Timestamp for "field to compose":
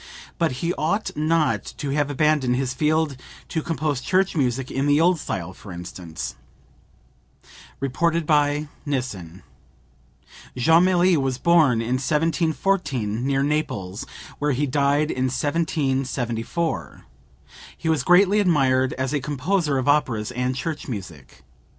2.73-4.01